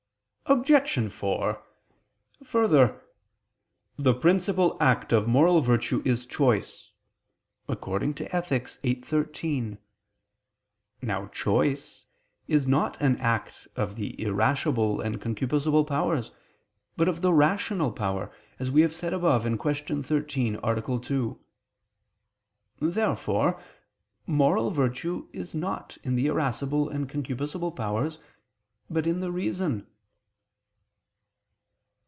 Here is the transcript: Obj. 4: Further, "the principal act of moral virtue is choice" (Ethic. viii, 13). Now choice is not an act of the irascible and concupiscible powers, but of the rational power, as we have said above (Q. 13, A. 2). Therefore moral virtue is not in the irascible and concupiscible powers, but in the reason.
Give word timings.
Obj. 0.47 1.09
4: 1.13 1.63
Further, 2.43 3.01
"the 3.95 4.13
principal 4.13 4.75
act 4.81 5.13
of 5.13 5.25
moral 5.25 5.61
virtue 5.61 6.01
is 6.03 6.25
choice" 6.25 6.91
(Ethic. 7.69 8.67
viii, 8.83 8.95
13). 9.01 9.77
Now 11.01 11.27
choice 11.27 12.03
is 12.49 12.67
not 12.67 12.99
an 13.01 13.15
act 13.19 13.69
of 13.77 13.95
the 13.95 14.21
irascible 14.21 14.99
and 14.99 15.21
concupiscible 15.21 15.87
powers, 15.87 16.31
but 16.97 17.07
of 17.07 17.21
the 17.21 17.31
rational 17.31 17.93
power, 17.93 18.29
as 18.59 18.69
we 18.69 18.81
have 18.81 18.93
said 18.93 19.13
above 19.13 19.43
(Q. 19.45 20.03
13, 20.03 20.59
A. 20.61 20.99
2). 20.99 21.39
Therefore 22.81 23.63
moral 24.27 24.69
virtue 24.69 25.29
is 25.31 25.55
not 25.55 25.97
in 26.03 26.15
the 26.15 26.27
irascible 26.27 26.89
and 26.89 27.07
concupiscible 27.07 27.73
powers, 27.73 28.19
but 28.89 29.07
in 29.07 29.21
the 29.21 29.31
reason. 29.31 29.87